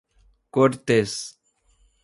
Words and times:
Cortês 0.49 1.37